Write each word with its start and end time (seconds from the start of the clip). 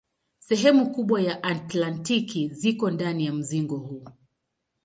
Sehemu 0.39 0.91
kubwa 0.91 1.21
ya 1.21 1.43
Antaktiki 1.43 2.49
ziko 2.49 2.91
ndani 2.91 3.25
ya 3.25 3.33
mzingo 3.33 3.77
huu. 3.77 4.07